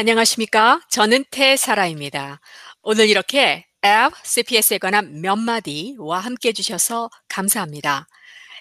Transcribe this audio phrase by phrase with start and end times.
[0.00, 0.80] 안녕하십니까?
[0.88, 2.40] 저는 태사라입니다.
[2.80, 8.08] 오늘 이렇게 앱 CPS에 관한 몇 마디와 함께 해주셔서 감사합니다.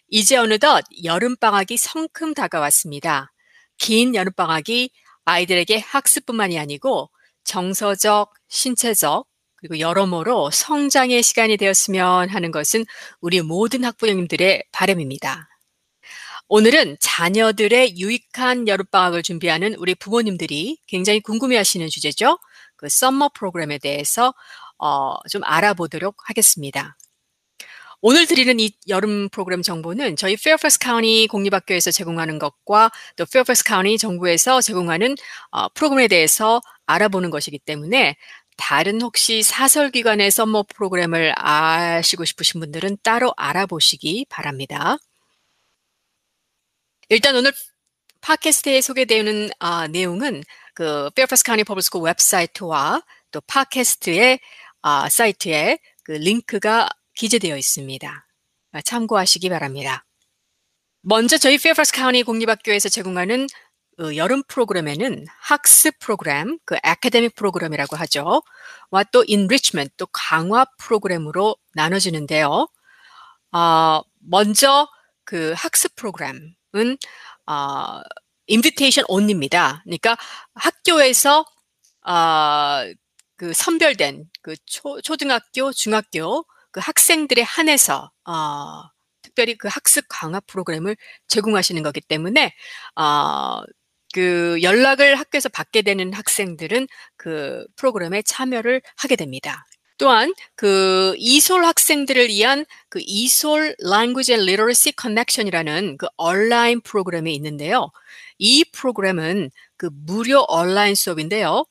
[0.10, 3.32] 이제 어느덧 여름방학이 성큼 다가왔습니다.
[3.78, 4.92] 긴 여름방학이
[5.24, 7.10] 아이들에게 학습뿐만이 아니고
[7.46, 9.26] 정서적, 신체적,
[9.56, 12.84] 그리고 여러모로 성장의 시간이 되었으면 하는 것은
[13.22, 15.49] 우리 모든 학부형님들의 바람입니다.
[16.52, 22.40] 오늘은 자녀들의 유익한 여름방학을 준비하는 우리 부모님들이 굉장히 궁금해하시는 주제죠.
[22.76, 24.34] 그 summer 프로그램에 대해서
[24.80, 26.98] 어, 좀 알아보도록 하겠습니다.
[28.02, 34.00] 오늘 드리는 이 여름 프로그램 정보는 저희 페어팩스 카운티 공립학교에서 제공하는 것과 또 페어팩스 카운티
[34.00, 35.14] 정부에서 제공하는
[35.52, 38.16] 어, 프로그램에 대해서 알아보는 것이기 때문에
[38.58, 44.98] 다른 혹시 사설기관의 summer 프로그램을 아시고 싶으신 분들은 따로 알아보시기 바랍니다.
[47.10, 47.52] 일단 오늘
[48.22, 50.44] 팟캐스트에 소개되는 아, 내용은
[50.76, 53.02] 그 페어팩스 카운티 Public School 웹사이트와
[53.32, 54.40] 또 팟캐스트의
[54.84, 58.28] 아, 사이트에 그 링크가 기재되어 있습니다.
[58.74, 60.06] 아, 참고하시기 바랍니다.
[61.02, 63.48] 먼저 저희 페어팩스 카운티 공립학교에서 제공하는
[63.98, 68.44] 그 여름 프로그램에는 학습 프로그램, 그 academic 프로그램이라고 하죠.
[68.92, 72.68] 와 또 enrichment, 또 강화 프로그램으로 나눠지는데요.
[73.52, 74.88] 어, 먼저
[75.26, 76.56] 그 학습 프로그램, 은
[77.48, 78.02] 어,
[78.48, 79.82] 인비테이션 온입니다.
[79.84, 80.18] 그러니까
[80.56, 81.46] 학교에서
[82.06, 82.84] 어,
[83.38, 88.84] 그 선별된 그 초, 초등학교, 중학교 그 학생들에 한해서 어,
[89.22, 90.96] 특별히 그 학습 강화 프로그램을
[91.28, 92.54] 제공하시는 거기 때문에
[92.96, 93.62] 어,
[94.14, 99.66] 그 연락을 학교에서 받게 되는 학생들은 그 프로그램에 참여를 하게 됩니다.
[100.00, 107.92] 또한 그 ESOL 학생들을 위한 그 ESOL Language and Literacy Connection이라는 그 온라인 프로그램이 있는데요.
[108.40, 111.66] 이 프로그램은 그 무료 온라인 수업인데요.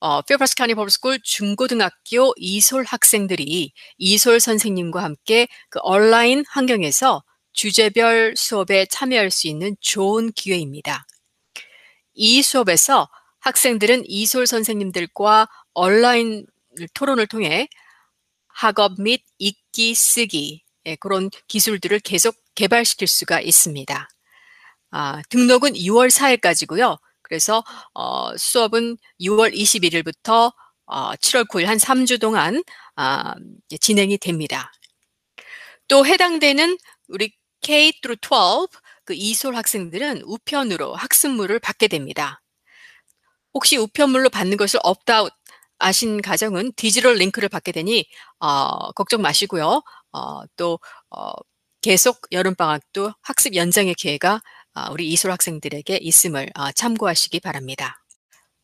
[0.00, 7.22] 어, Fairfax County Public School 중고등학교 ESOL 학생들이 ESOL 선생님과 함께 그 온라인 환경에서
[7.52, 11.06] 주제별 수업에 참여할 수 있는 좋은 기회입니다.
[12.14, 16.46] 이 수업에서 학생들은 이솔 선생님들과 온라인
[16.94, 17.68] 토론을 통해
[18.48, 24.08] 학업 및 읽기, 쓰기 예, 그런 기술들을 계속 개발시킬 수가 있습니다.
[24.92, 26.98] 아, 등록은 6월 4일까지고요.
[27.22, 27.62] 그래서
[27.94, 30.52] 어, 수업은 6월 21일부터
[30.86, 32.62] 어, 7월 9일 한 3주 동안
[32.96, 33.34] 아,
[33.80, 34.72] 진행이 됩니다.
[35.88, 36.76] 또 해당되는
[37.08, 38.68] 우리 K 12
[39.04, 42.40] 그 ESOL 학생들은 우편으로 학습물을 받게 됩니다.
[43.54, 45.30] 혹시 우편물로 받는 것을 opt out
[45.80, 48.06] 하신 가정은 디지털 링크를 받게 되니
[48.38, 49.82] 어, 걱정 마시고요.
[50.12, 50.78] 어, 또
[51.10, 51.32] 어,
[51.80, 54.40] 계속 여름 방학도 학습 연장의 기회가
[54.74, 58.02] 어, 우리 ESOL 학생들에게 있음을 어, 참고하시기 바랍니다.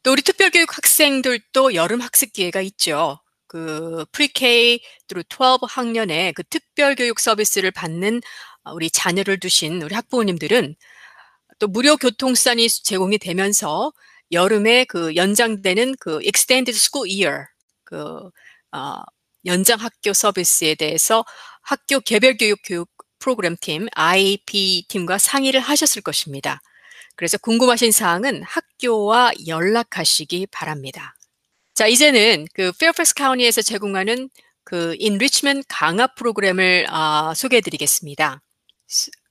[0.02, 3.18] 또 우리 특별교육 학생들도 여름 학습 기회가 있죠.
[3.48, 8.20] 그 Pre-K through 12 학년에 그 특별교육 서비스를 받는
[8.64, 10.76] 어, 우리 자녀를 두신 우리 학부모님들은
[11.58, 13.92] 또 무료 교통수단이 제공이 되면서
[14.32, 17.46] 여름에 그 연장되는 그 extended school year
[17.84, 18.30] 그
[18.72, 18.96] 어,
[19.46, 21.24] 연장 학교 서비스에 대해서
[21.62, 26.60] 학교 개별 교육 교육 프로그램 팀 IP 팀과 상의를 하셨을 것입니다.
[27.14, 31.14] 그래서 궁금하신 사항은 학교와 연락하시기 바랍니다.
[31.74, 34.30] 자, 이제는 그 페어팩스 카운티에서 제공하는
[34.64, 38.42] 그 enrichment 강화 프로그램을 어, 소개해 드리겠습니다.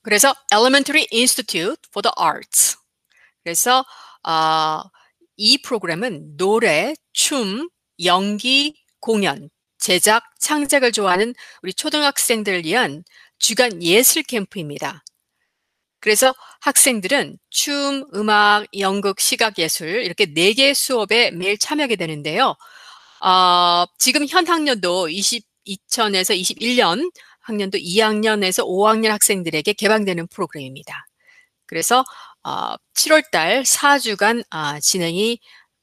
[0.02, 2.76] 그래서 Elementary Institute for the Arts.
[3.42, 3.84] 그래서
[4.26, 4.82] 어,
[5.36, 7.68] 이 프로그램은 노래, 춤,
[8.04, 13.04] 연기, 공연, 제작, 창작을 좋아하는 우리 초등학생들을 위한
[13.38, 15.04] 주간 예술 캠프입니다.
[16.00, 22.54] 그래서 학생들은 춤, 음악, 연극, 시각 예술 이렇게 네 개 수업에 매일 참여하게 되는데요.
[23.20, 27.10] 어, 지금 현 학년도 20, 2000에서 21년
[27.40, 31.06] 학년도 2학년에서 5학년 학생들에게 개방되는 프로그램입니다.
[31.66, 32.04] 그래서 어,
[32.94, 35.38] 7월 달 4주간 아, 진행이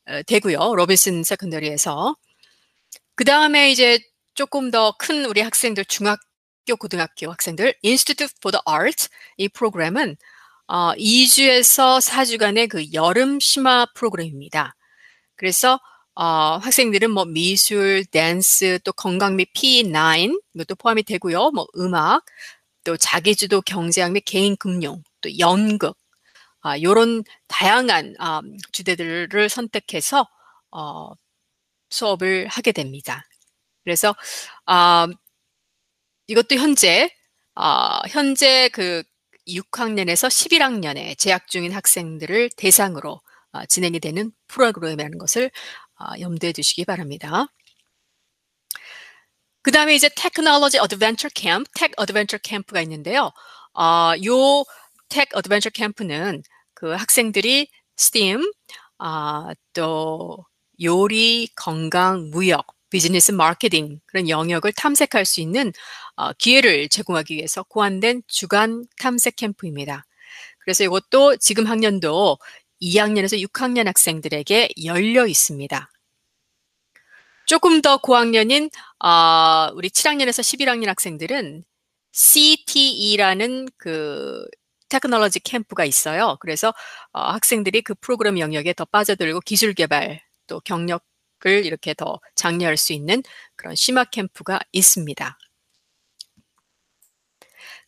[0.07, 0.75] 어, 되고요.
[0.75, 2.15] 로빈슨 Secondary에서.
[3.15, 3.99] 그 다음에 이제
[4.35, 10.17] 조금 더 큰 우리 학생들, 중학교, 고등학교 학생들, Institute for the Arts 이 프로그램은
[10.67, 14.75] 어, 2주에서 4주간의 그 여름 심화 프로그램입니다.
[15.35, 15.79] 그래서
[16.15, 21.51] 어, 학생들은 뭐 미술, 댄스, 또 건강 및 P9 이것도 포함이 되고요.
[21.51, 22.23] 뭐 음악,
[22.83, 25.97] 또 자기주도 경제학 및 개인 금융, 또 연극,
[26.63, 30.27] 아, 요런 다양한 아, 주제들을 선택해서
[30.71, 31.11] 어,
[31.89, 33.25] 수업을 하게 됩니다.
[33.83, 34.15] 그래서
[34.65, 35.07] 아,
[36.27, 37.09] 이것도 현재
[37.55, 39.03] 아, 현재 그
[39.47, 43.21] 6학년에서 11학년에 재학 중인 학생들을 대상으로
[43.51, 45.51] 아, 진행이 되는 프로그램이라는 것을
[45.95, 47.47] 아, 염두에 두시기 바랍니다.
[49.61, 53.31] 그 다음에 이제 Technology Adventure 캠프, Tech Adventure 캠프가 있는데요.
[53.73, 57.67] 어, 요 Tech Adventure 캠프는 그 학생들이
[57.97, 58.51] STEAM,
[58.97, 60.45] 아, 또
[60.81, 65.71] 요리, 건강, 무역, 비즈니스 마케팅 그런 영역을 탐색할 수 있는
[66.15, 70.05] 어, 기회를 제공하기 위해서 고안된 주간 탐색 캠프입니다.
[70.59, 72.37] 그래서 이것도 지금 학년도
[72.81, 75.89] 2학년에서 6학년 학생들에게 열려 있습니다.
[77.45, 78.69] 조금 더 고학년인
[79.03, 81.63] 어, 우리 7학년에서 11학년 학생들은
[82.11, 84.45] CTE라는 그
[84.93, 86.37] 테크놀로지 캠프가 있어요.
[86.39, 86.73] 그래서
[87.11, 91.03] 어, 학생들이 그 프로그램 영역에 더 빠져들고 기술 개발 또 경력
[91.45, 93.21] 을 이렇게 더 장려할 수 있는
[93.57, 95.37] 그런 심화 캠프가 있습니다.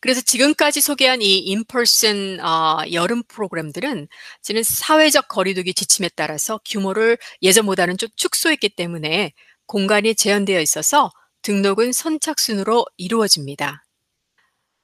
[0.00, 4.08] 그래서 지금까지 소개한 이 인펄슨 어, 여름 프로그램들은
[4.42, 9.32] 지금 사회적 거리두기 지침에 따라서 규모를 예전보다는 좀 축소했기 때문에
[9.64, 11.10] 공간이 제한되어 있어서
[11.40, 13.84] 등록은 선착순으로 이루어집니다.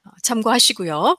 [0.05, 1.17] 어, 참고하시고요.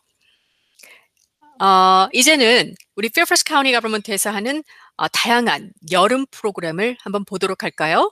[1.60, 4.64] 어, 이제는 우리 Fairfax County Government에서 하는
[4.98, 8.12] 어, 다양한 여름 프로그램을 한번 보도록 할까요?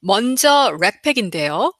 [0.00, 1.72] 먼저 Rec-PAC인데요.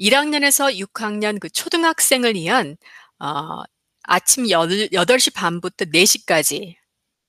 [0.00, 2.76] 1학년에서 6학년 그 초등학생을 위한
[3.20, 3.62] 어,
[4.04, 6.76] 아침 8, 시 반부터 4시까지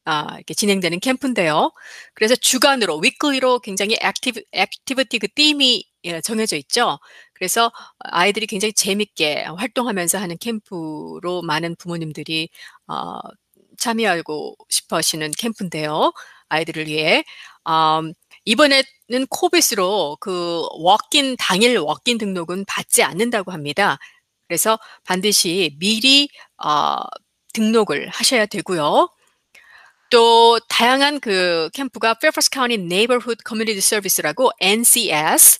[0.06, 1.72] 아, 이렇게 진행되는 캠프인데요.
[2.14, 7.00] 그래서 주간으로, weekly로 굉장히 active, activity 그 theme이 예, 정해져 있죠.
[7.44, 12.48] 그래서 아이들이 굉장히 재밌게 활동하면서 하는 캠프로 많은 부모님들이
[12.88, 13.20] 어,
[13.78, 16.14] 참여하고 싶어 하시는 캠프인데요.
[16.48, 17.26] 아이들을 위해.
[17.68, 18.14] 음,
[18.46, 23.98] 이번에는 COVID으로 그 walk-in, 당일 walk-in 등록은 받지 않는다고 합니다.
[24.48, 26.30] 그래서 반드시 미리
[26.64, 26.96] 어,
[27.52, 29.10] 등록을 하셔야 되고요.
[30.10, 35.60] 또 다양한 그 캠프가 Fairfax County Neighborhood Community Service라고 NCS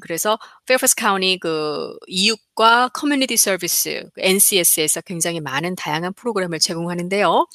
[0.00, 7.46] 그래서 Fairfax County 그 이웃과 커뮤니티 서비스 NCS에서 굉장히 많은 다양한 프로그램을 제공하는데요.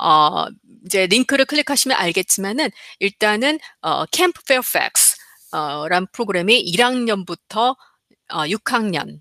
[0.00, 0.46] 어,
[0.86, 2.70] 이제 링크를 클릭하시면 알겠지만은
[3.00, 5.16] 일단은 어, Camp Fairfax
[5.52, 7.76] 어, 란 프로그램이 1학년부터
[8.32, 9.20] 어, 6학년을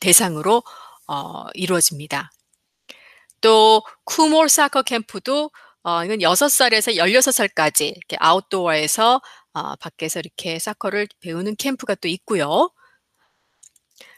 [0.00, 0.62] 대상으로
[1.08, 2.30] 어, 이루어집니다.
[3.40, 5.50] 또 쿠몰 soccer 캠프도
[5.82, 9.20] 어, 이건 6살에서 16살까지 이렇게 아웃도어에서
[9.54, 12.70] 어, 밖에서 이렇게 soccer를 배우는 캠프가 또 있고요.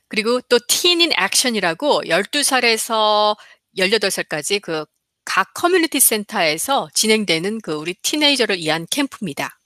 [0.09, 3.37] 그리고 또 Teen in Action이라고 12살에서
[3.77, 4.85] 18살까지 그
[5.25, 9.59] 각 커뮤니티 센터에서 진행되는 그 우리 teenager를 위한 캠프입니다.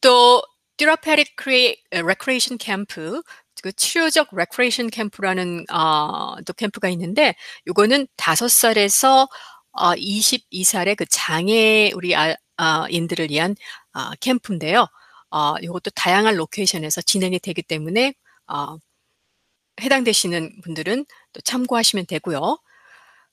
[0.00, 0.42] 또
[0.76, 1.34] Therapeutic
[1.90, 3.22] Recreation 캠프,
[3.62, 7.34] 그 치료적 레크레이션 캠프라는 어, 또 캠프가 있는데
[7.66, 9.28] 이거는 5살에서
[9.72, 13.56] 어, 22살의 그 장애 우리 아, 어, 인들을 위한
[13.94, 14.86] 어, 캠프인데요.
[15.30, 18.14] 어, 이것도 다양한 location에서 진행이 되기 때문에
[18.48, 18.76] 어,
[19.80, 22.58] 해당되시는 분들은 또 참고하시면 되고요.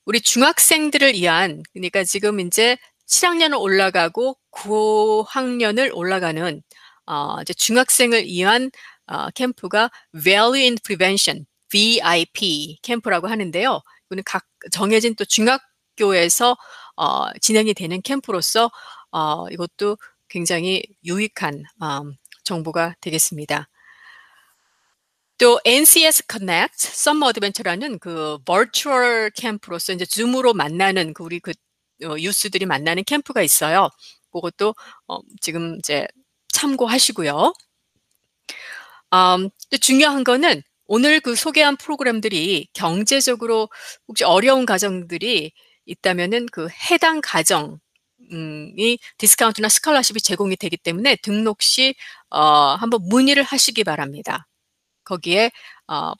[0.04, 2.76] 우리 중학생들을 위한 그러니까 지금 이제
[3.08, 6.62] 7학년을 올라가고 9학년을 올라가는
[7.06, 8.70] 어, 이제 중학생을 위한
[9.06, 9.90] 어, 캠프가
[10.22, 13.80] Value in Prevention VIP 캠프라고 하는데요.
[14.06, 16.56] 이거는 각 정해진 또 중학교에서
[16.96, 18.70] 어, 진행이 되는 캠프로서
[19.16, 19.96] 어, 이것도
[20.28, 23.66] 굉장히 유익한 음, 정보가 되겠습니다.
[25.38, 31.52] 또 NCS Connect Summer Adventure라는 그 버추얼 캠프로서 이제 줌으로 만나는 그 우리 그
[32.04, 33.88] 어, 유스들이 만나는 캠프가 있어요.
[34.32, 34.74] 그것도
[35.08, 36.06] 어, 지금 이제
[36.52, 37.54] 참고하시고요.
[39.14, 39.48] 음,
[39.80, 43.70] 중요한 거는 오늘 그 소개한 프로그램들이 경제적으로
[44.08, 45.52] 혹시 어려운 가정들이
[45.86, 47.78] 있다면은 그 해당 가정
[48.30, 51.94] 이 디스카운트나 스칼라십이 제공이 되기 때문에 등록 시
[52.30, 54.46] 어, 한번 문의를 하시기 바랍니다.
[55.04, 55.50] 거기에
[55.88, 56.12] 어,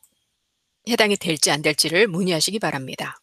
[0.88, 3.18] 해당이 될지 안 될지를 문의하시기 바랍니다.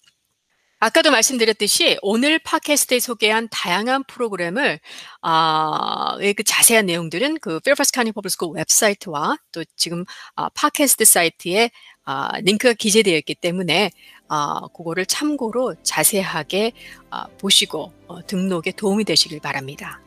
[0.84, 4.82] 아까도 말씀드렸듯이 오늘 팟캐스트에 소개한 다양한 프로그램을
[5.22, 10.04] 아, 그 자세한 내용들은 그 County Public School 웹사이트와 또 지금
[10.36, 11.72] 아, 팟캐스트 사이트에
[12.04, 13.92] 아, 링크가 기재되어 있기 때문에
[14.27, 16.74] 아, 그거를 참고로 자세하게
[17.10, 20.00] 아, 보시고 어, 등록에 도움이 되시길 바랍니다.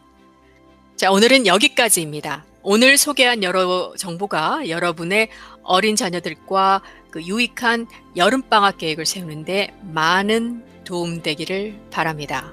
[0.97, 2.45] 자, 오늘은 여기까지입니다.
[2.63, 5.29] 오늘 소개한 여러 정보가 여러분의
[5.63, 12.53] 어린 자녀들과 그 유익한 여름방학 계획을 세우는데 많은 도움 되기를 바랍니다.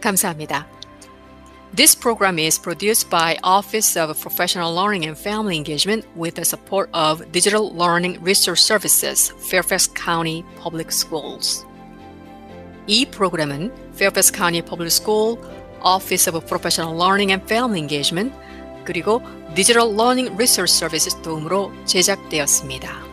[0.00, 0.77] 감사합니다.
[1.73, 6.87] This program is produced by Office of Professional Learning and Family Engagement with the support
[6.93, 11.65] of Digital Learning Resource Services, Fairfax County Public Schools.
[12.85, 15.39] 이 프로그램은 Fairfax County Public School
[15.81, 18.33] Office of Professional Learning and Family Engagement
[18.85, 19.21] 그리고
[19.55, 23.06] Digital Learning Resource Services 도움으로 제작되었습니다.